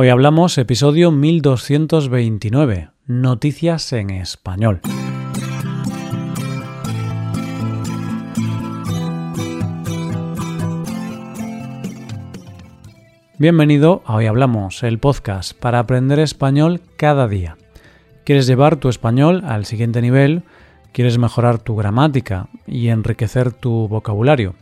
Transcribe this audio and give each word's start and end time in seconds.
Hoy 0.00 0.10
hablamos 0.10 0.56
episodio 0.58 1.10
1229, 1.10 2.90
Noticias 3.06 3.92
en 3.92 4.10
Español. 4.10 4.80
Bienvenido 13.38 14.02
a 14.06 14.14
Hoy 14.14 14.26
Hablamos, 14.26 14.84
el 14.84 15.00
podcast 15.00 15.58
para 15.58 15.80
aprender 15.80 16.20
español 16.20 16.80
cada 16.96 17.26
día. 17.26 17.56
¿Quieres 18.22 18.46
llevar 18.46 18.76
tu 18.76 18.88
español 18.90 19.42
al 19.44 19.64
siguiente 19.64 20.00
nivel? 20.00 20.44
¿Quieres 20.92 21.18
mejorar 21.18 21.58
tu 21.58 21.74
gramática 21.74 22.46
y 22.68 22.90
enriquecer 22.90 23.50
tu 23.52 23.88
vocabulario? 23.88 24.54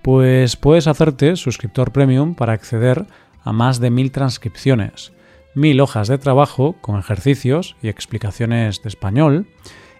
Pues 0.00 0.56
puedes 0.56 0.86
hacerte 0.86 1.36
suscriptor 1.36 1.92
premium 1.92 2.34
para 2.34 2.54
acceder 2.54 3.00
a 3.00 3.06
más 3.50 3.80
de 3.80 3.90
mil 3.90 4.12
transcripciones, 4.12 5.12
mil 5.56 5.80
hojas 5.80 6.06
de 6.06 6.18
trabajo 6.18 6.76
con 6.80 7.00
ejercicios 7.00 7.74
y 7.82 7.88
explicaciones 7.88 8.82
de 8.82 8.88
español, 8.88 9.46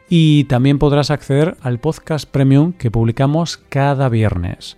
y 0.08 0.44
también 0.44 0.78
podrás 0.78 1.10
acceder 1.10 1.56
al 1.62 1.80
podcast 1.80 2.30
premium 2.30 2.72
que 2.74 2.92
publicamos 2.92 3.56
cada 3.56 4.08
viernes 4.08 4.76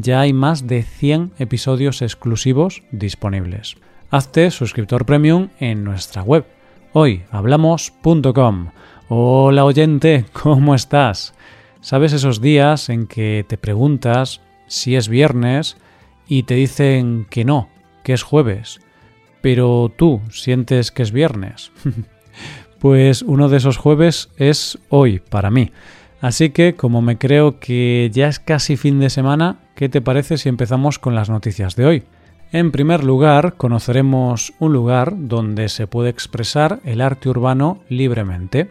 ya 0.00 0.20
hay 0.20 0.32
más 0.32 0.66
de 0.66 0.82
100 0.82 1.32
episodios 1.38 2.02
exclusivos 2.02 2.82
disponibles. 2.90 3.76
Hazte 4.10 4.50
suscriptor 4.50 5.04
premium 5.04 5.48
en 5.58 5.84
nuestra 5.84 6.22
web 6.22 6.46
hoyhablamos.com. 6.92 8.70
Hola 9.08 9.64
oyente, 9.64 10.24
¿cómo 10.32 10.74
estás? 10.74 11.34
¿Sabes 11.80 12.12
esos 12.12 12.40
días 12.40 12.88
en 12.88 13.06
que 13.06 13.44
te 13.46 13.58
preguntas 13.58 14.40
si 14.66 14.96
es 14.96 15.08
viernes 15.08 15.76
y 16.26 16.44
te 16.44 16.54
dicen 16.54 17.26
que 17.28 17.44
no, 17.44 17.68
es 18.12 18.22
jueves, 18.22 18.80
pero 19.40 19.92
tú 19.94 20.20
sientes 20.30 20.92
que 20.92 21.02
es 21.02 21.12
viernes? 21.12 21.72
pues 22.78 23.22
uno 23.22 23.48
de 23.48 23.58
esos 23.58 23.76
jueves 23.76 24.30
es 24.36 24.78
hoy 24.88 25.20
para 25.20 25.50
mí. 25.50 25.72
Así 26.20 26.50
que 26.50 26.74
como 26.74 27.00
me 27.00 27.18
creo 27.18 27.58
que 27.60 28.10
ya 28.12 28.28
es 28.28 28.40
casi 28.40 28.76
fin 28.76 29.00
de 29.00 29.10
semana, 29.10 29.60
¿qué 29.74 29.88
te 29.88 30.02
parece 30.02 30.36
si 30.36 30.48
empezamos 30.48 30.98
con 30.98 31.14
las 31.14 31.30
noticias 31.30 31.76
de 31.76 31.86
hoy? 31.86 32.02
En 32.52 32.72
primer 32.72 33.04
lugar, 33.04 33.54
conoceremos 33.56 34.52
un 34.58 34.72
lugar 34.72 35.14
donde 35.16 35.68
se 35.68 35.86
puede 35.86 36.10
expresar 36.10 36.80
el 36.84 37.00
arte 37.00 37.28
urbano 37.28 37.80
libremente. 37.88 38.70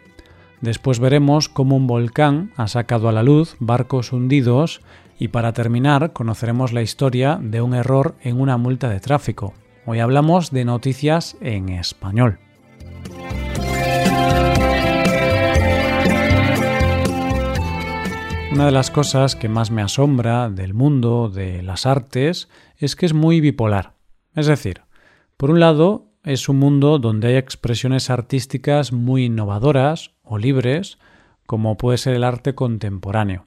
Después 0.60 1.00
veremos 1.00 1.48
cómo 1.48 1.78
un 1.78 1.88
volcán 1.88 2.52
ha 2.58 2.68
sacado 2.68 3.08
a 3.08 3.14
la 3.14 3.24
luz 3.24 3.56
barcos 3.60 4.12
hundidos 4.12 4.82
y 5.20 5.28
para 5.28 5.52
terminar 5.52 6.14
conoceremos 6.14 6.72
la 6.72 6.82
historia 6.82 7.38
de 7.42 7.62
un 7.62 7.76
error 7.76 8.16
en 8.22 8.40
una 8.40 8.58
multa 8.58 8.90
de 8.90 9.02
tráfico. 9.02 9.54
Hoy 9.86 10.00
hablamos 10.00 10.50
de 10.50 10.64
noticias 10.64 11.36
en 11.42 11.70
español. 11.70 12.40
Una 18.52 18.66
de 18.66 18.72
las 18.72 18.90
cosas 18.90 19.36
que 19.36 19.50
más 19.50 19.72
me 19.72 19.82
asombra 19.82 20.50
del 20.50 20.74
mundo 20.74 21.30
de 21.30 21.62
las 21.64 21.86
artes 21.86 22.50
es 22.78 22.96
que 22.96 23.06
es 23.06 23.14
muy 23.14 23.42
bipolar. 23.42 23.94
Es 24.34 24.48
decir, 24.48 24.82
por 25.38 25.52
un 25.52 25.60
lado, 25.60 26.14
es 26.24 26.50
un 26.50 26.60
mundo 26.60 26.98
donde 26.98 27.30
hay 27.30 27.36
expresiones 27.36 28.10
artísticas 28.10 28.92
muy 28.92 29.26
innovadoras 29.26 30.12
o 30.24 30.38
libres, 30.38 30.98
como 31.46 31.78
puede 31.78 31.98
ser 31.98 32.16
el 32.16 32.24
arte 32.24 32.56
contemporáneo. 32.56 33.46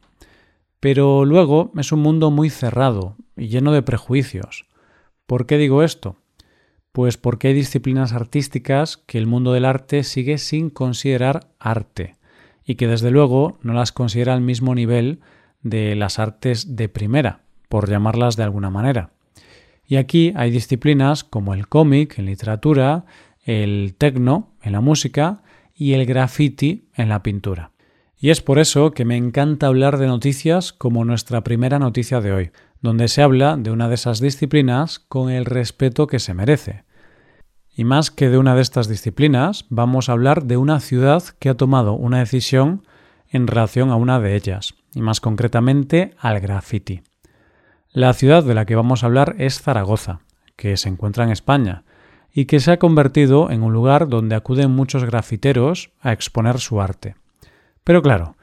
Pero 0.82 1.24
luego 1.24 1.70
es 1.76 1.92
un 1.92 2.00
mundo 2.00 2.32
muy 2.32 2.50
cerrado 2.50 3.14
y 3.36 3.46
lleno 3.46 3.70
de 3.70 3.82
prejuicios. 3.82 4.66
¿Por 5.28 5.46
qué 5.46 5.56
digo 5.56 5.84
esto? 5.84 6.16
Pues 6.90 7.16
porque 7.16 7.46
hay 7.46 7.54
disciplinas 7.54 8.12
artísticas 8.12 8.96
que 8.96 9.18
el 9.18 9.28
mundo 9.28 9.52
del 9.52 9.64
arte 9.64 10.02
sigue 10.02 10.38
sin 10.38 10.70
considerar 10.70 11.52
arte 11.60 12.16
y 12.64 12.74
que 12.74 12.88
desde 12.88 13.12
luego 13.12 13.60
no 13.62 13.74
las 13.74 13.92
considera 13.92 14.34
al 14.34 14.40
mismo 14.40 14.74
nivel 14.74 15.20
de 15.62 15.94
las 15.94 16.18
artes 16.18 16.74
de 16.74 16.88
primera, 16.88 17.42
por 17.68 17.88
llamarlas 17.88 18.34
de 18.34 18.42
alguna 18.42 18.70
manera. 18.70 19.12
Y 19.86 19.98
aquí 19.98 20.32
hay 20.34 20.50
disciplinas 20.50 21.22
como 21.22 21.54
el 21.54 21.68
cómic 21.68 22.18
en 22.18 22.26
literatura, 22.26 23.04
el 23.44 23.94
techno 23.96 24.56
en 24.60 24.72
la 24.72 24.80
música 24.80 25.44
y 25.76 25.92
el 25.92 26.06
graffiti 26.06 26.88
en 26.96 27.08
la 27.08 27.22
pintura. 27.22 27.71
Y 28.22 28.30
es 28.30 28.40
por 28.40 28.60
eso 28.60 28.92
que 28.92 29.04
me 29.04 29.16
encanta 29.16 29.66
hablar 29.66 29.98
de 29.98 30.06
noticias 30.06 30.72
como 30.72 31.04
nuestra 31.04 31.42
primera 31.42 31.80
noticia 31.80 32.20
de 32.20 32.32
hoy, 32.32 32.50
donde 32.80 33.08
se 33.08 33.20
habla 33.20 33.56
de 33.56 33.72
una 33.72 33.88
de 33.88 33.96
esas 33.96 34.20
disciplinas 34.20 35.00
con 35.00 35.28
el 35.28 35.44
respeto 35.44 36.06
que 36.06 36.20
se 36.20 36.32
merece, 36.32 36.84
y 37.74 37.82
más 37.82 38.12
que 38.12 38.28
de 38.28 38.38
una 38.38 38.54
de 38.54 38.62
estas 38.62 38.86
disciplinas, 38.86 39.66
vamos 39.70 40.08
a 40.08 40.12
hablar 40.12 40.44
de 40.44 40.56
una 40.56 40.78
ciudad 40.78 41.24
que 41.40 41.48
ha 41.48 41.56
tomado 41.56 41.94
una 41.94 42.20
decisión 42.20 42.86
en 43.28 43.48
relación 43.48 43.90
a 43.90 43.96
una 43.96 44.20
de 44.20 44.36
ellas, 44.36 44.74
y 44.94 45.02
más 45.02 45.20
concretamente 45.20 46.14
al 46.16 46.38
graffiti. 46.38 47.02
La 47.90 48.12
ciudad 48.12 48.44
de 48.44 48.54
la 48.54 48.66
que 48.66 48.76
vamos 48.76 49.02
a 49.02 49.06
hablar 49.06 49.34
es 49.38 49.60
Zaragoza, 49.60 50.20
que 50.54 50.76
se 50.76 50.88
encuentra 50.88 51.24
en 51.24 51.30
España, 51.30 51.82
y 52.32 52.44
que 52.44 52.60
se 52.60 52.70
ha 52.70 52.78
convertido 52.78 53.50
en 53.50 53.64
un 53.64 53.72
lugar 53.72 54.08
donde 54.08 54.36
acuden 54.36 54.70
muchos 54.70 55.04
grafiteros 55.04 55.90
a 56.00 56.12
exponer 56.12 56.60
su 56.60 56.80
arte. 56.80 57.16
Pero 57.84 58.02
claro, 58.02 58.36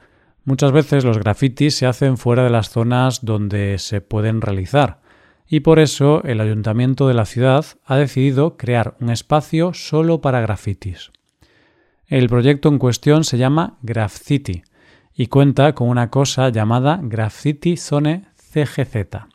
muchas 0.44 0.72
veces 0.72 1.04
los 1.04 1.18
grafitis 1.18 1.74
se 1.74 1.86
hacen 1.86 2.16
fuera 2.16 2.44
de 2.44 2.50
las 2.50 2.70
zonas 2.70 3.24
donde 3.24 3.78
se 3.78 4.00
pueden 4.00 4.40
realizar, 4.40 5.00
y 5.48 5.60
por 5.60 5.78
eso 5.78 6.22
el 6.24 6.40
ayuntamiento 6.40 7.08
de 7.08 7.14
la 7.14 7.24
ciudad 7.24 7.64
ha 7.84 7.96
decidido 7.96 8.56
crear 8.56 8.96
un 9.00 9.10
espacio 9.10 9.74
solo 9.74 10.20
para 10.20 10.40
grafitis. 10.40 11.10
El 12.06 12.28
proyecto 12.28 12.68
en 12.68 12.78
cuestión 12.78 13.24
se 13.24 13.38
llama 13.38 13.78
Graffiti 13.82 14.62
y 15.14 15.26
cuenta 15.26 15.74
con 15.74 15.88
una 15.88 16.10
cosa 16.10 16.48
llamada 16.48 17.00
Graffiti 17.02 17.76
Zone 17.76 18.26
CGZ, 18.36 19.26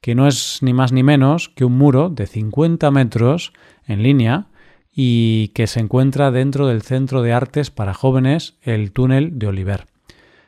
que 0.00 0.14
no 0.14 0.26
es 0.26 0.58
ni 0.62 0.72
más 0.72 0.92
ni 0.92 1.02
menos 1.02 1.48
que 1.48 1.64
un 1.64 1.76
muro 1.76 2.08
de 2.08 2.26
50 2.26 2.90
metros 2.90 3.52
en 3.86 4.02
línea 4.02 4.46
y 4.98 5.48
que 5.48 5.66
se 5.66 5.78
encuentra 5.78 6.30
dentro 6.30 6.66
del 6.66 6.80
Centro 6.80 7.20
de 7.20 7.34
Artes 7.34 7.70
para 7.70 7.92
Jóvenes, 7.92 8.56
el 8.62 8.92
Túnel 8.92 9.38
de 9.38 9.46
Oliver. 9.46 9.86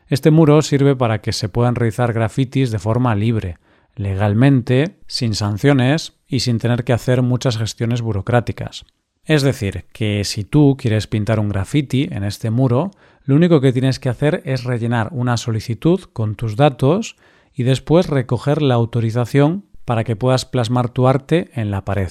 Este 0.09 0.31
muro 0.31 0.63
sirve 0.63 0.97
para 0.97 1.21
que 1.21 1.35
se 1.35 1.51
puedan 1.51 1.75
realizar 1.75 2.15
grafitis 2.15 2.71
de 2.71 2.79
forma 2.79 3.15
libre, 3.15 3.59
legalmente, 3.95 4.97
sin 5.07 5.35
sanciones 5.35 6.15
y 6.27 6.41
sin 6.41 6.59
tener 6.59 6.85
que 6.85 6.95
hacer 6.95 7.21
muchas 7.21 7.59
gestiones 7.59 8.01
burocráticas. 8.01 8.87
Es 9.23 9.43
decir, 9.43 9.85
que 9.93 10.25
si 10.25 10.45
tú 10.45 10.79
quieres 10.79 11.07
pintar 11.07 11.41
un 11.41 11.51
graffiti 11.51 12.09
en 12.11 12.25
este 12.25 12.51
muro, 12.51 12.93
lo 13.25 13.37
único 13.37 13.61
que 13.61 13.75
tienes 13.75 13.99
que 13.99 14.09
hacer 14.09 14.41
es 14.47 14.65
rellenar 14.65 15.11
una 15.13 15.37
solicitud 15.37 16.01
con 16.15 16.37
tus 16.37 16.57
datos 16.57 17.17
y 17.53 17.65
después 17.65 18.07
recoger 18.07 18.63
la 18.63 18.77
autorización 18.77 19.67
para 19.85 20.05
que 20.05 20.17
puedas 20.17 20.47
plasmar 20.47 20.89
tu 20.89 21.07
arte 21.07 21.51
en 21.53 21.71
la 21.71 21.85
pared. 21.85 22.09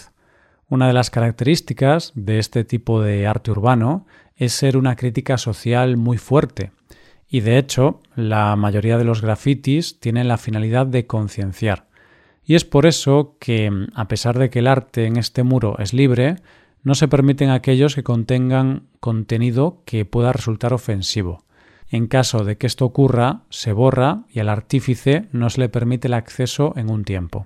Una 0.70 0.88
de 0.88 0.94
las 0.94 1.10
características 1.10 2.12
de 2.16 2.40
este 2.40 2.66
tipo 2.66 3.02
de 3.02 3.26
arte 3.26 3.52
urbano 3.52 4.06
es 4.36 4.52
ser 4.52 4.76
una 4.76 4.98
crítica 4.98 5.38
social 5.38 5.96
muy 5.96 6.18
fuerte, 6.18 6.72
y 7.30 7.40
de 7.40 7.58
hecho, 7.58 8.02
la 8.16 8.56
mayoría 8.58 8.98
de 8.98 9.06
los 9.06 9.22
grafitis 9.22 10.00
tienen 10.00 10.28
la 10.28 10.38
finalidad 10.38 10.86
de 10.86 11.08
concienciar. 11.08 11.88
Y 12.44 12.56
es 12.56 12.66
por 12.66 12.86
eso 12.86 13.38
que, 13.40 13.72
a 13.94 14.08
pesar 14.08 14.38
de 14.38 14.50
que 14.50 14.60
el 14.60 14.68
arte 14.68 15.06
en 15.06 15.18
este 15.18 15.44
muro 15.44 15.78
es 15.80 15.94
libre, 15.94 16.38
no 16.84 16.96
se 16.96 17.08
permiten 17.08 17.50
aquellos 17.50 17.96
que 17.96 18.04
contengan 18.04 18.84
contenido 19.00 19.82
que 19.86 20.06
pueda 20.06 20.34
resultar 20.34 20.74
ofensivo. 20.74 21.44
En 21.90 22.08
caso 22.08 22.44
de 22.44 22.58
que 22.58 22.68
esto 22.68 22.86
ocurra, 22.86 23.44
se 23.50 23.72
borra 23.72 24.24
y 24.32 24.40
al 24.40 24.50
artífice 24.50 25.28
no 25.32 25.50
se 25.50 25.62
le 25.62 25.70
permite 25.70 26.08
el 26.08 26.14
acceso 26.14 26.74
en 26.76 26.90
un 26.90 27.06
tiempo. 27.06 27.46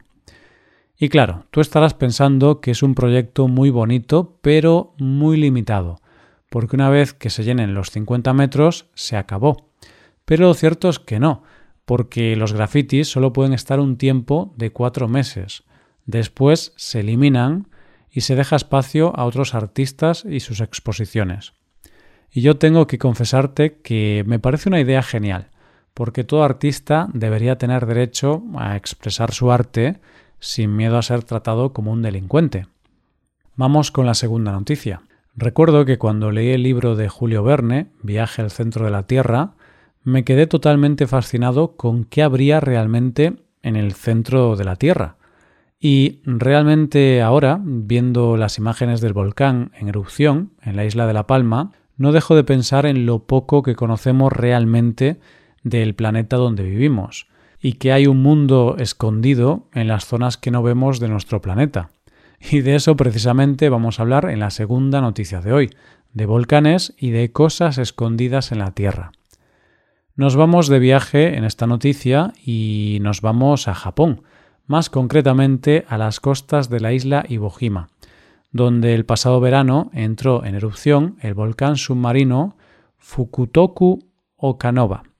Y 1.03 1.09
claro, 1.09 1.45
tú 1.49 1.61
estarás 1.61 1.95
pensando 1.95 2.61
que 2.61 2.69
es 2.69 2.83
un 2.83 2.93
proyecto 2.93 3.47
muy 3.47 3.71
bonito, 3.71 4.37
pero 4.43 4.93
muy 4.99 5.35
limitado, 5.35 5.99
porque 6.47 6.75
una 6.75 6.91
vez 6.91 7.15
que 7.15 7.31
se 7.31 7.43
llenen 7.43 7.73
los 7.73 7.89
50 7.89 8.31
metros, 8.33 8.85
se 8.93 9.17
acabó. 9.17 9.71
Pero 10.25 10.45
lo 10.45 10.53
cierto 10.53 10.89
es 10.89 10.99
que 10.99 11.19
no, 11.19 11.41
porque 11.85 12.35
los 12.35 12.53
grafitis 12.53 13.07
solo 13.07 13.33
pueden 13.33 13.53
estar 13.53 13.79
un 13.79 13.97
tiempo 13.97 14.53
de 14.57 14.71
cuatro 14.71 15.07
meses. 15.07 15.63
Después 16.05 16.71
se 16.75 16.99
eliminan 16.99 17.69
y 18.11 18.21
se 18.21 18.35
deja 18.35 18.55
espacio 18.55 19.11
a 19.17 19.25
otros 19.25 19.55
artistas 19.55 20.23
y 20.23 20.39
sus 20.39 20.61
exposiciones. 20.61 21.53
Y 22.31 22.41
yo 22.41 22.59
tengo 22.59 22.85
que 22.85 22.99
confesarte 22.99 23.79
que 23.81 24.23
me 24.27 24.37
parece 24.37 24.69
una 24.69 24.79
idea 24.79 25.01
genial, 25.01 25.49
porque 25.95 26.23
todo 26.23 26.43
artista 26.43 27.09
debería 27.11 27.57
tener 27.57 27.87
derecho 27.87 28.43
a 28.55 28.75
expresar 28.75 29.33
su 29.33 29.51
arte 29.51 29.99
sin 30.41 30.75
miedo 30.75 30.97
a 30.97 31.01
ser 31.01 31.23
tratado 31.23 31.71
como 31.71 31.93
un 31.93 32.01
delincuente. 32.01 32.67
Vamos 33.55 33.91
con 33.91 34.05
la 34.05 34.15
segunda 34.15 34.51
noticia. 34.51 35.03
Recuerdo 35.35 35.85
que 35.85 35.97
cuando 35.97 36.31
leí 36.31 36.49
el 36.49 36.63
libro 36.63 36.97
de 36.97 37.07
Julio 37.07 37.43
Verne, 37.43 37.91
Viaje 38.01 38.41
al 38.41 38.51
centro 38.51 38.83
de 38.83 38.91
la 38.91 39.03
Tierra, 39.03 39.53
me 40.03 40.25
quedé 40.25 40.47
totalmente 40.47 41.07
fascinado 41.07 41.77
con 41.77 42.03
qué 42.03 42.23
habría 42.23 42.59
realmente 42.59 43.37
en 43.61 43.75
el 43.75 43.93
centro 43.93 44.55
de 44.55 44.65
la 44.65 44.75
Tierra. 44.75 45.15
Y 45.79 46.21
realmente 46.25 47.21
ahora, 47.21 47.59
viendo 47.63 48.35
las 48.35 48.57
imágenes 48.57 48.99
del 48.99 49.13
volcán 49.13 49.71
en 49.79 49.87
erupción 49.87 50.53
en 50.61 50.75
la 50.75 50.85
isla 50.85 51.07
de 51.07 51.13
La 51.13 51.27
Palma, 51.27 51.71
no 51.97 52.11
dejo 52.11 52.35
de 52.35 52.43
pensar 52.43 52.85
en 52.85 53.05
lo 53.05 53.25
poco 53.25 53.61
que 53.61 53.75
conocemos 53.75 54.33
realmente 54.33 55.19
del 55.63 55.95
planeta 55.95 56.37
donde 56.37 56.63
vivimos, 56.63 57.27
y 57.61 57.73
que 57.73 57.91
hay 57.91 58.07
un 58.07 58.21
mundo 58.21 58.75
escondido 58.79 59.67
en 59.73 59.87
las 59.87 60.05
zonas 60.05 60.37
que 60.37 60.51
no 60.51 60.63
vemos 60.63 60.99
de 60.99 61.07
nuestro 61.07 61.41
planeta. 61.41 61.91
Y 62.39 62.61
de 62.61 62.75
eso 62.75 62.95
precisamente 62.95 63.69
vamos 63.69 63.99
a 63.99 64.01
hablar 64.01 64.29
en 64.29 64.39
la 64.39 64.49
segunda 64.49 64.99
noticia 64.99 65.41
de 65.41 65.53
hoy, 65.53 65.69
de 66.13 66.25
volcanes 66.25 66.93
y 66.97 67.11
de 67.11 67.31
cosas 67.31 67.77
escondidas 67.77 68.51
en 68.51 68.59
la 68.59 68.71
Tierra. 68.71 69.11
Nos 70.15 70.35
vamos 70.35 70.67
de 70.67 70.79
viaje 70.79 71.37
en 71.37 71.43
esta 71.43 71.67
noticia 71.67 72.33
y 72.43 72.97
nos 73.01 73.21
vamos 73.21 73.67
a 73.67 73.75
Japón, 73.75 74.23
más 74.65 74.89
concretamente 74.89 75.85
a 75.87 75.97
las 75.97 76.19
costas 76.19 76.69
de 76.69 76.79
la 76.79 76.93
isla 76.93 77.25
Iwo 77.29 77.51
Jima, 77.51 77.89
donde 78.51 78.95
el 78.95 79.05
pasado 79.05 79.39
verano 79.39 79.89
entró 79.93 80.43
en 80.43 80.55
erupción 80.55 81.17
el 81.21 81.33
volcán 81.33 81.77
submarino 81.77 82.57
Fukutoku 82.97 83.99
Okanova. 84.35 85.10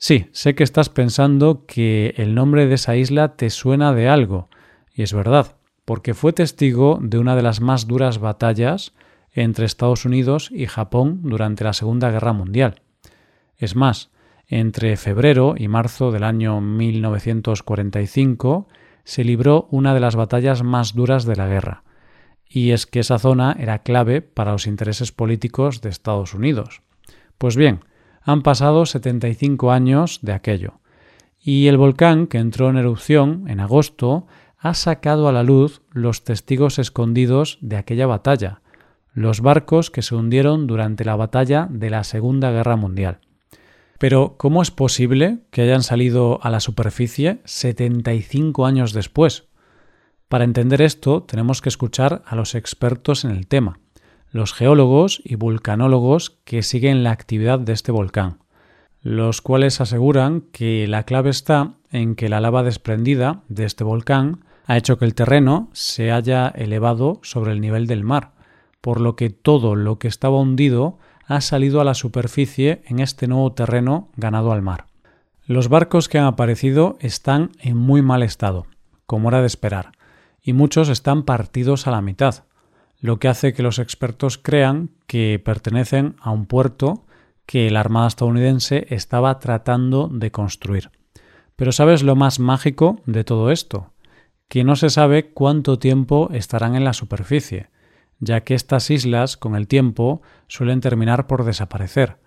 Sí, 0.00 0.28
sé 0.30 0.54
que 0.54 0.62
estás 0.62 0.90
pensando 0.90 1.66
que 1.66 2.14
el 2.16 2.36
nombre 2.36 2.66
de 2.66 2.76
esa 2.76 2.94
isla 2.94 3.34
te 3.34 3.50
suena 3.50 3.92
de 3.92 4.08
algo, 4.08 4.48
y 4.94 5.02
es 5.02 5.12
verdad, 5.12 5.56
porque 5.84 6.14
fue 6.14 6.32
testigo 6.32 7.00
de 7.02 7.18
una 7.18 7.34
de 7.34 7.42
las 7.42 7.60
más 7.60 7.88
duras 7.88 8.18
batallas 8.18 8.94
entre 9.32 9.66
Estados 9.66 10.04
Unidos 10.04 10.50
y 10.52 10.66
Japón 10.66 11.22
durante 11.24 11.64
la 11.64 11.72
Segunda 11.72 12.12
Guerra 12.12 12.32
Mundial. 12.32 12.82
Es 13.56 13.74
más, 13.74 14.12
entre 14.46 14.96
febrero 14.96 15.56
y 15.58 15.66
marzo 15.66 16.12
del 16.12 16.22
año 16.22 16.60
1945 16.60 18.68
se 19.02 19.24
libró 19.24 19.66
una 19.72 19.94
de 19.94 20.00
las 20.00 20.14
batallas 20.14 20.62
más 20.62 20.94
duras 20.94 21.24
de 21.24 21.34
la 21.34 21.48
guerra, 21.48 21.82
y 22.48 22.70
es 22.70 22.86
que 22.86 23.00
esa 23.00 23.18
zona 23.18 23.56
era 23.58 23.80
clave 23.80 24.22
para 24.22 24.52
los 24.52 24.68
intereses 24.68 25.10
políticos 25.10 25.80
de 25.80 25.88
Estados 25.88 26.34
Unidos. 26.34 26.82
Pues 27.36 27.56
bien, 27.56 27.80
han 28.22 28.42
pasado 28.42 28.86
75 28.86 29.70
años 29.70 30.18
de 30.22 30.32
aquello, 30.32 30.80
y 31.40 31.66
el 31.68 31.76
volcán 31.76 32.26
que 32.26 32.38
entró 32.38 32.68
en 32.70 32.76
erupción 32.76 33.44
en 33.48 33.60
agosto 33.60 34.26
ha 34.58 34.74
sacado 34.74 35.28
a 35.28 35.32
la 35.32 35.42
luz 35.42 35.82
los 35.92 36.24
testigos 36.24 36.78
escondidos 36.78 37.58
de 37.60 37.76
aquella 37.76 38.06
batalla, 38.06 38.60
los 39.12 39.40
barcos 39.40 39.90
que 39.90 40.02
se 40.02 40.14
hundieron 40.14 40.66
durante 40.66 41.04
la 41.04 41.16
batalla 41.16 41.68
de 41.70 41.90
la 41.90 42.04
Segunda 42.04 42.50
Guerra 42.50 42.76
Mundial. 42.76 43.20
Pero, 43.98 44.36
¿cómo 44.36 44.62
es 44.62 44.70
posible 44.70 45.40
que 45.50 45.62
hayan 45.62 45.82
salido 45.82 46.38
a 46.42 46.50
la 46.50 46.60
superficie 46.60 47.40
75 47.44 48.64
años 48.64 48.92
después? 48.92 49.48
Para 50.28 50.44
entender 50.44 50.82
esto, 50.82 51.22
tenemos 51.22 51.60
que 51.60 51.68
escuchar 51.68 52.22
a 52.26 52.36
los 52.36 52.54
expertos 52.54 53.24
en 53.24 53.32
el 53.32 53.48
tema, 53.48 53.80
los 54.30 54.52
geólogos 54.52 55.22
y 55.24 55.36
vulcanólogos 55.36 56.38
que 56.44 56.62
siguen 56.62 57.02
la 57.02 57.10
actividad 57.12 57.58
de 57.58 57.72
este 57.72 57.92
volcán, 57.92 58.38
los 59.00 59.40
cuales 59.40 59.80
aseguran 59.80 60.42
que 60.52 60.86
la 60.86 61.04
clave 61.04 61.30
está 61.30 61.74
en 61.90 62.14
que 62.14 62.28
la 62.28 62.40
lava 62.40 62.62
desprendida 62.62 63.42
de 63.48 63.64
este 63.64 63.84
volcán 63.84 64.44
ha 64.66 64.76
hecho 64.76 64.98
que 64.98 65.06
el 65.06 65.14
terreno 65.14 65.70
se 65.72 66.12
haya 66.12 66.48
elevado 66.48 67.20
sobre 67.22 67.52
el 67.52 67.60
nivel 67.60 67.86
del 67.86 68.04
mar, 68.04 68.32
por 68.80 69.00
lo 69.00 69.16
que 69.16 69.30
todo 69.30 69.74
lo 69.74 69.98
que 69.98 70.08
estaba 70.08 70.38
hundido 70.38 70.98
ha 71.26 71.40
salido 71.40 71.80
a 71.80 71.84
la 71.84 71.94
superficie 71.94 72.82
en 72.86 73.00
este 73.00 73.28
nuevo 73.28 73.52
terreno 73.52 74.10
ganado 74.16 74.52
al 74.52 74.62
mar. 74.62 74.86
Los 75.46 75.68
barcos 75.68 76.08
que 76.08 76.18
han 76.18 76.26
aparecido 76.26 76.98
están 77.00 77.52
en 77.60 77.76
muy 77.76 78.02
mal 78.02 78.22
estado, 78.22 78.66
como 79.06 79.30
era 79.30 79.40
de 79.40 79.46
esperar, 79.46 79.92
y 80.42 80.52
muchos 80.52 80.90
están 80.90 81.22
partidos 81.22 81.86
a 81.86 81.90
la 81.90 82.02
mitad, 82.02 82.44
lo 83.00 83.18
que 83.18 83.28
hace 83.28 83.52
que 83.52 83.62
los 83.62 83.78
expertos 83.78 84.38
crean 84.38 84.90
que 85.06 85.40
pertenecen 85.44 86.16
a 86.20 86.30
un 86.30 86.46
puerto 86.46 87.06
que 87.46 87.70
la 87.70 87.80
Armada 87.80 88.08
estadounidense 88.08 88.86
estaba 88.90 89.38
tratando 89.38 90.08
de 90.12 90.30
construir. 90.30 90.90
Pero 91.56 91.72
¿sabes 91.72 92.02
lo 92.02 92.14
más 92.14 92.40
mágico 92.40 93.00
de 93.06 93.24
todo 93.24 93.50
esto? 93.50 93.92
Que 94.48 94.64
no 94.64 94.76
se 94.76 94.90
sabe 94.90 95.30
cuánto 95.32 95.78
tiempo 95.78 96.28
estarán 96.32 96.74
en 96.74 96.84
la 96.84 96.92
superficie, 96.92 97.70
ya 98.20 98.42
que 98.42 98.54
estas 98.54 98.90
islas, 98.90 99.36
con 99.36 99.56
el 99.56 99.66
tiempo, 99.66 100.20
suelen 100.46 100.80
terminar 100.80 101.26
por 101.26 101.44
desaparecer. 101.44 102.18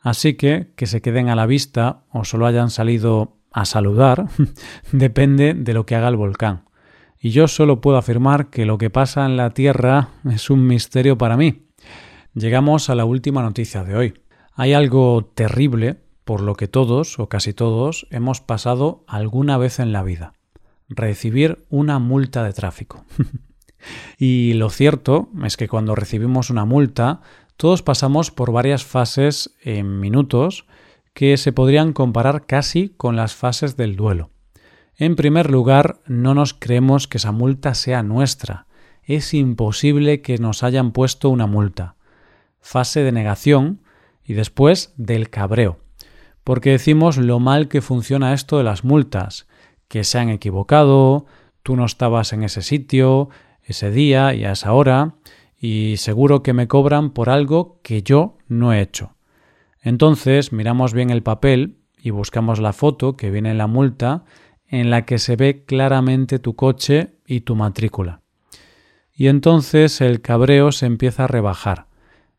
Así 0.00 0.34
que 0.34 0.72
que 0.76 0.86
se 0.86 1.00
queden 1.00 1.30
a 1.30 1.36
la 1.36 1.46
vista 1.46 2.02
o 2.10 2.24
solo 2.24 2.46
hayan 2.46 2.70
salido 2.70 3.38
a 3.52 3.64
saludar 3.64 4.26
depende 4.92 5.54
de 5.54 5.72
lo 5.72 5.86
que 5.86 5.96
haga 5.96 6.08
el 6.08 6.16
volcán. 6.16 6.65
Y 7.20 7.30
yo 7.30 7.48
solo 7.48 7.80
puedo 7.80 7.96
afirmar 7.96 8.50
que 8.50 8.66
lo 8.66 8.78
que 8.78 8.90
pasa 8.90 9.26
en 9.26 9.36
la 9.36 9.50
Tierra 9.50 10.10
es 10.30 10.50
un 10.50 10.66
misterio 10.66 11.18
para 11.18 11.36
mí. 11.36 11.66
Llegamos 12.34 12.90
a 12.90 12.94
la 12.94 13.04
última 13.04 13.42
noticia 13.42 13.84
de 13.84 13.96
hoy. 13.96 14.14
Hay 14.52 14.72
algo 14.72 15.24
terrible 15.34 16.00
por 16.24 16.40
lo 16.40 16.54
que 16.54 16.68
todos, 16.68 17.18
o 17.18 17.28
casi 17.28 17.52
todos, 17.52 18.06
hemos 18.10 18.40
pasado 18.40 19.04
alguna 19.06 19.58
vez 19.58 19.78
en 19.78 19.92
la 19.92 20.02
vida. 20.02 20.32
Recibir 20.88 21.64
una 21.70 21.98
multa 21.98 22.42
de 22.44 22.52
tráfico. 22.52 23.04
Y 24.18 24.54
lo 24.54 24.70
cierto 24.70 25.28
es 25.44 25.56
que 25.56 25.68
cuando 25.68 25.94
recibimos 25.94 26.50
una 26.50 26.64
multa, 26.64 27.20
todos 27.56 27.82
pasamos 27.82 28.30
por 28.30 28.52
varias 28.52 28.84
fases 28.84 29.54
en 29.62 30.00
minutos 30.00 30.66
que 31.14 31.36
se 31.36 31.52
podrían 31.52 31.92
comparar 31.92 32.46
casi 32.46 32.90
con 32.90 33.16
las 33.16 33.34
fases 33.34 33.76
del 33.76 33.96
duelo. 33.96 34.30
En 34.98 35.14
primer 35.14 35.50
lugar, 35.50 36.00
no 36.06 36.34
nos 36.34 36.54
creemos 36.54 37.06
que 37.06 37.18
esa 37.18 37.32
multa 37.32 37.74
sea 37.74 38.02
nuestra. 38.02 38.66
Es 39.02 39.34
imposible 39.34 40.22
que 40.22 40.38
nos 40.38 40.62
hayan 40.62 40.92
puesto 40.92 41.28
una 41.28 41.46
multa. 41.46 41.96
Fase 42.60 43.02
de 43.02 43.12
negación 43.12 43.82
y 44.24 44.32
después 44.32 44.94
del 44.96 45.28
cabreo. 45.28 45.78
Porque 46.44 46.70
decimos 46.70 47.18
lo 47.18 47.40
mal 47.40 47.68
que 47.68 47.82
funciona 47.82 48.32
esto 48.32 48.56
de 48.58 48.64
las 48.64 48.84
multas, 48.84 49.46
que 49.88 50.02
se 50.02 50.18
han 50.18 50.30
equivocado, 50.30 51.26
tú 51.62 51.76
no 51.76 51.84
estabas 51.84 52.32
en 52.32 52.42
ese 52.42 52.62
sitio, 52.62 53.28
ese 53.62 53.90
día 53.90 54.32
y 54.34 54.44
a 54.44 54.52
esa 54.52 54.72
hora 54.72 55.16
y 55.58 55.96
seguro 55.98 56.42
que 56.42 56.52
me 56.52 56.68
cobran 56.68 57.10
por 57.10 57.28
algo 57.28 57.80
que 57.82 58.02
yo 58.02 58.38
no 58.48 58.72
he 58.72 58.80
hecho. 58.80 59.14
Entonces 59.82 60.52
miramos 60.52 60.94
bien 60.94 61.10
el 61.10 61.22
papel 61.22 61.78
y 61.98 62.10
buscamos 62.10 62.60
la 62.60 62.72
foto 62.72 63.16
que 63.16 63.30
viene 63.30 63.50
en 63.50 63.58
la 63.58 63.66
multa 63.66 64.24
en 64.68 64.90
la 64.90 65.04
que 65.04 65.18
se 65.18 65.36
ve 65.36 65.64
claramente 65.64 66.38
tu 66.38 66.56
coche 66.56 67.14
y 67.26 67.40
tu 67.40 67.56
matrícula. 67.56 68.20
Y 69.14 69.28
entonces 69.28 70.00
el 70.00 70.20
cabreo 70.20 70.72
se 70.72 70.86
empieza 70.86 71.24
a 71.24 71.28
rebajar 71.28 71.86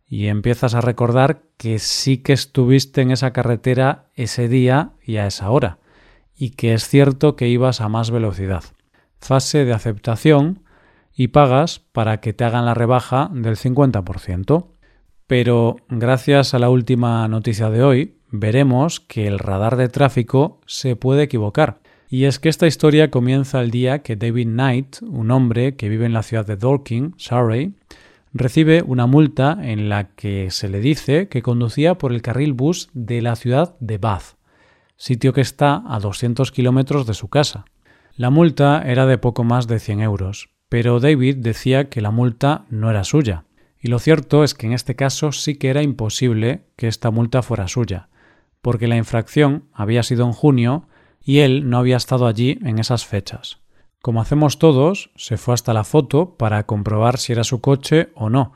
y 0.07 0.27
empiezas 0.27 0.73
a 0.73 0.81
recordar 0.81 1.41
que 1.57 1.79
sí 1.79 2.17
que 2.17 2.33
estuviste 2.33 3.01
en 3.01 3.11
esa 3.11 3.33
carretera 3.33 4.05
ese 4.15 4.47
día 4.47 4.91
y 5.03 5.17
a 5.17 5.27
esa 5.27 5.49
hora, 5.49 5.79
y 6.35 6.51
que 6.51 6.73
es 6.73 6.87
cierto 6.87 7.35
que 7.35 7.47
ibas 7.47 7.81
a 7.81 7.89
más 7.89 8.11
velocidad. 8.11 8.63
Fase 9.19 9.65
de 9.65 9.73
aceptación 9.73 10.63
y 11.13 11.29
pagas 11.29 11.79
para 11.79 12.21
que 12.21 12.31
te 12.31 12.43
hagan 12.43 12.65
la 12.65 12.75
rebaja 12.75 13.29
del 13.33 13.57
50%. 13.57 14.67
Pero 15.25 15.77
gracias 15.89 16.53
a 16.53 16.59
la 16.59 16.69
última 16.69 17.27
noticia 17.27 17.69
de 17.69 17.83
hoy, 17.83 18.17
veremos 18.29 18.99
que 18.99 19.27
el 19.27 19.39
radar 19.39 19.75
de 19.75 19.89
tráfico 19.89 20.61
se 20.67 20.95
puede 20.95 21.23
equivocar. 21.23 21.81
Y 22.09 22.23
es 22.23 22.39
que 22.39 22.47
esta 22.49 22.67
historia 22.67 23.11
comienza 23.11 23.59
el 23.59 23.69
día 23.69 23.99
que 23.99 24.15
David 24.15 24.47
Knight, 24.47 24.97
un 25.01 25.29
hombre 25.31 25.75
que 25.75 25.89
vive 25.89 26.05
en 26.05 26.13
la 26.13 26.23
ciudad 26.23 26.45
de 26.45 26.55
Dorking, 26.55 27.11
Surrey, 27.17 27.73
recibe 28.33 28.81
una 28.81 29.07
multa 29.07 29.57
en 29.61 29.89
la 29.89 30.09
que 30.15 30.49
se 30.49 30.69
le 30.69 30.79
dice 30.79 31.27
que 31.27 31.41
conducía 31.41 31.97
por 31.97 32.13
el 32.13 32.21
carril 32.21 32.53
bus 32.53 32.89
de 32.93 33.21
la 33.21 33.35
ciudad 33.35 33.75
de 33.79 33.97
Bath, 33.97 34.37
sitio 34.95 35.33
que 35.33 35.41
está 35.41 35.83
a 35.87 35.99
200 35.99 36.51
kilómetros 36.51 37.05
de 37.07 37.13
su 37.13 37.27
casa. 37.27 37.65
La 38.15 38.29
multa 38.29 38.83
era 38.85 39.05
de 39.05 39.17
poco 39.17 39.43
más 39.43 39.67
de 39.67 39.79
100 39.79 40.01
euros, 40.01 40.49
pero 40.69 40.99
David 40.99 41.37
decía 41.37 41.89
que 41.89 42.01
la 42.01 42.11
multa 42.11 42.65
no 42.69 42.89
era 42.89 43.03
suya. 43.03 43.43
Y 43.79 43.89
lo 43.89 43.99
cierto 43.99 44.43
es 44.43 44.53
que 44.53 44.65
en 44.65 44.73
este 44.73 44.95
caso 44.95 45.31
sí 45.31 45.55
que 45.55 45.69
era 45.69 45.83
imposible 45.83 46.63
que 46.77 46.87
esta 46.87 47.11
multa 47.11 47.41
fuera 47.41 47.67
suya, 47.67 48.07
porque 48.61 48.87
la 48.87 48.97
infracción 48.97 49.65
había 49.73 50.03
sido 50.03 50.25
en 50.25 50.31
junio 50.31 50.87
y 51.27 51.39
él 51.39 51.69
no 51.69 51.77
había 51.77 51.97
estado 51.97 52.25
allí 52.25 52.57
en 52.63 52.79
esas 52.79 53.05
fechas. 53.05 53.59
Como 54.01 54.21
hacemos 54.21 54.59
todos, 54.59 55.11
se 55.17 55.35
fue 55.35 55.53
hasta 55.53 55.73
la 55.73 55.83
foto 55.83 56.37
para 56.37 56.65
comprobar 56.65 57.17
si 57.17 57.33
era 57.33 57.43
su 57.43 57.59
coche 57.59 58.11
o 58.15 58.29
no, 58.29 58.53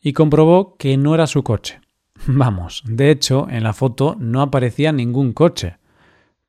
y 0.00 0.14
comprobó 0.14 0.78
que 0.78 0.96
no 0.96 1.14
era 1.14 1.26
su 1.26 1.42
coche. 1.42 1.82
Vamos, 2.26 2.82
de 2.86 3.10
hecho, 3.10 3.46
en 3.50 3.62
la 3.62 3.74
foto 3.74 4.16
no 4.18 4.40
aparecía 4.40 4.90
ningún 4.90 5.34
coche. 5.34 5.76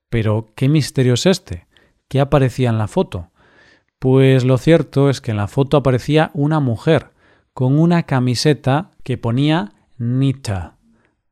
Pero, 0.09 0.47
¿qué 0.55 0.69
misterio 0.69 1.15
es 1.15 1.25
este? 1.25 1.67
¿Qué 2.07 2.21
aparecía 2.21 2.69
en 2.69 2.77
la 2.77 2.87
foto? 2.87 3.31
Pues 3.99 4.45
lo 4.45 4.57
cierto 4.57 5.09
es 5.09 5.19
que 5.19 5.31
en 5.31 5.37
la 5.37 5.49
foto 5.49 5.75
aparecía 5.75 6.31
una 6.33 6.61
mujer 6.61 7.11
con 7.53 7.77
una 7.77 8.03
camiseta 8.03 8.91
que 9.03 9.17
ponía 9.17 9.73
Nita, 9.97 10.74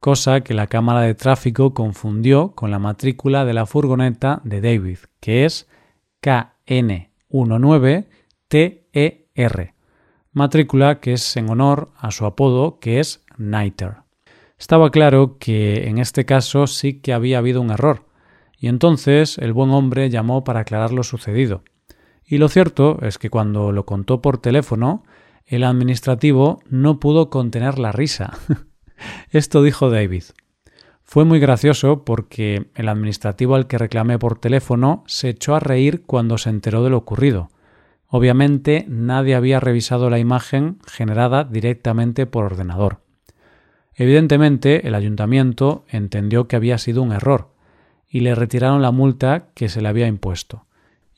cosa 0.03 0.41
que 0.41 0.53
la 0.53 0.67
cámara 0.67 0.99
de 0.99 1.15
tráfico 1.15 1.73
confundió 1.73 2.51
con 2.55 2.71
la 2.71 2.77
matrícula 2.77 3.45
de 3.45 3.53
la 3.53 3.65
furgoneta 3.65 4.41
de 4.43 4.59
David, 4.59 4.97
que 5.21 5.45
es 5.45 5.69
KN1 6.21 7.07
19TER, 8.49 9.73
matrícula 10.33 10.99
que 10.99 11.13
es 11.13 11.37
en 11.37 11.49
honor 11.49 11.89
a 11.95 12.11
su 12.11 12.25
apodo 12.25 12.79
que 12.81 12.99
es 12.99 13.23
Niter. 13.37 13.99
Estaba 14.59 14.91
claro 14.91 15.37
que 15.39 15.87
en 15.87 15.99
este 15.99 16.25
caso 16.25 16.67
sí 16.67 16.99
que 16.99 17.13
había 17.13 17.37
habido 17.37 17.61
un 17.61 17.71
error, 17.71 18.03
y 18.59 18.67
entonces 18.67 19.37
el 19.37 19.53
buen 19.53 19.69
hombre 19.69 20.09
llamó 20.09 20.43
para 20.43 20.59
aclarar 20.59 20.91
lo 20.91 21.03
sucedido. 21.03 21.63
Y 22.25 22.39
lo 22.39 22.49
cierto 22.49 22.97
es 23.03 23.17
que 23.17 23.29
cuando 23.29 23.71
lo 23.71 23.85
contó 23.85 24.21
por 24.21 24.37
teléfono, 24.37 25.05
el 25.45 25.63
administrativo 25.63 26.61
no 26.67 26.99
pudo 26.99 27.29
contener 27.29 27.79
la 27.79 27.93
risa. 27.93 28.37
Esto 29.31 29.63
dijo 29.63 29.89
David. 29.89 30.23
Fue 31.03 31.25
muy 31.25 31.39
gracioso 31.39 32.05
porque 32.05 32.71
el 32.75 32.89
administrativo 32.89 33.55
al 33.55 33.67
que 33.67 33.77
reclamé 33.77 34.17
por 34.17 34.39
teléfono 34.39 35.03
se 35.05 35.29
echó 35.29 35.55
a 35.55 35.59
reír 35.59 36.03
cuando 36.05 36.37
se 36.37 36.49
enteró 36.49 36.83
de 36.83 36.89
lo 36.89 36.97
ocurrido. 36.97 37.49
Obviamente 38.07 38.85
nadie 38.87 39.35
había 39.35 39.59
revisado 39.59 40.09
la 40.09 40.19
imagen 40.19 40.79
generada 40.87 41.43
directamente 41.43 42.25
por 42.25 42.45
ordenador. 42.45 42.99
Evidentemente 43.95 44.87
el 44.87 44.95
ayuntamiento 44.95 45.85
entendió 45.87 46.47
que 46.47 46.55
había 46.55 46.77
sido 46.77 47.01
un 47.03 47.11
error 47.11 47.49
y 48.09 48.21
le 48.21 48.35
retiraron 48.35 48.81
la 48.81 48.91
multa 48.91 49.47
que 49.53 49.69
se 49.69 49.81
le 49.81 49.89
había 49.89 50.07
impuesto. 50.07 50.65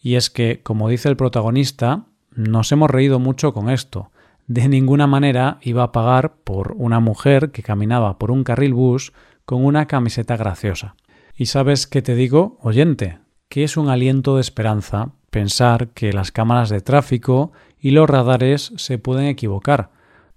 Y 0.01 0.15
es 0.15 0.30
que, 0.30 0.62
como 0.62 0.89
dice 0.89 1.10
el 1.10 1.18
protagonista, 1.18 2.06
nos 2.32 2.72
hemos 2.72 2.89
reído 2.89 3.20
mucho 3.20 3.54
con 3.54 3.70
esto. 3.70 4.12
De 4.48 4.70
ninguna 4.70 5.08
manera 5.08 5.58
iba 5.62 5.84
a 5.84 5.92
pagar 5.92 6.36
por 6.44 6.74
una 6.78 7.00
mujer 7.00 7.52
que 7.52 7.64
caminaba 7.64 8.20
por 8.20 8.32
un 8.32 8.44
carril 8.44 8.74
bus 8.74 9.12
con 9.46 9.66
una 9.66 9.88
camiseta 9.88 10.38
graciosa. 10.38 10.96
Y 11.36 11.48
sabes 11.48 11.88
qué 11.88 12.02
te 12.02 12.16
digo, 12.16 12.58
oyente, 12.62 13.20
que 13.50 13.64
es 13.64 13.78
un 13.78 13.90
aliento 13.90 14.36
de 14.36 14.42
esperanza 14.42 15.12
pensar 15.30 15.90
que 15.90 16.14
las 16.14 16.32
cámaras 16.32 16.70
de 16.70 16.80
tráfico 16.80 17.52
y 17.78 17.92
los 17.92 18.10
radares 18.10 18.72
se 18.78 18.98
pueden 18.98 19.25
equivocar, 19.25 19.90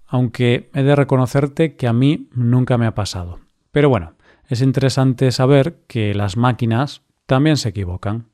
aunque 0.05 0.69
he 0.73 0.83
de 0.83 0.95
reconocerte 0.95 1.75
que 1.77 1.87
a 1.87 1.93
mí 1.93 2.27
nunca 2.33 2.77
me 2.77 2.85
ha 2.85 2.95
pasado. 2.95 3.39
Pero 3.71 3.87
bueno, 3.87 4.13
es 4.49 4.61
interesante 4.61 5.31
saber 5.31 5.77
que 5.87 6.13
las 6.13 6.35
máquinas 6.35 7.03
también 7.27 7.57
se 7.57 7.69
equivocan. 7.69 8.25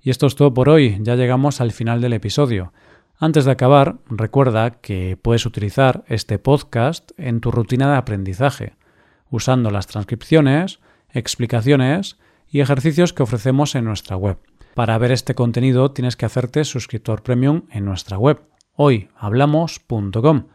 Y 0.00 0.10
esto 0.10 0.26
es 0.26 0.36
todo 0.36 0.54
por 0.54 0.68
hoy, 0.68 0.98
ya 1.02 1.16
llegamos 1.16 1.60
al 1.60 1.72
final 1.72 2.00
del 2.00 2.14
episodio. 2.14 2.72
Antes 3.18 3.44
de 3.44 3.52
acabar, 3.52 3.96
recuerda 4.08 4.80
que 4.80 5.18
puedes 5.20 5.46
utilizar 5.46 6.04
este 6.06 6.38
podcast 6.38 7.12
en 7.16 7.40
tu 7.40 7.50
rutina 7.50 7.90
de 7.90 7.96
aprendizaje 7.96 8.74
usando 9.30 9.70
las 9.70 9.86
transcripciones, 9.86 10.80
explicaciones 11.10 12.18
y 12.48 12.60
ejercicios 12.60 13.12
que 13.12 13.22
ofrecemos 13.22 13.74
en 13.74 13.84
nuestra 13.84 14.16
web. 14.16 14.38
Para 14.74 14.98
ver 14.98 15.12
este 15.12 15.34
contenido 15.34 15.90
tienes 15.92 16.16
que 16.16 16.26
hacerte 16.26 16.64
suscriptor 16.64 17.22
premium 17.22 17.62
en 17.70 17.84
nuestra 17.84 18.18
web, 18.18 18.42
hoyhablamos.com. 18.74 20.46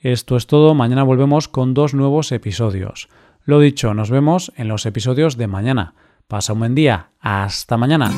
Esto 0.00 0.36
es 0.36 0.46
todo, 0.46 0.74
mañana 0.74 1.02
volvemos 1.02 1.48
con 1.48 1.74
dos 1.74 1.94
nuevos 1.94 2.32
episodios. 2.32 3.08
Lo 3.44 3.60
dicho, 3.60 3.94
nos 3.94 4.10
vemos 4.10 4.52
en 4.56 4.68
los 4.68 4.86
episodios 4.86 5.36
de 5.36 5.46
mañana. 5.46 5.94
Pasa 6.26 6.52
un 6.52 6.58
buen 6.60 6.74
día, 6.74 7.10
hasta 7.20 7.76
mañana. 7.76 8.10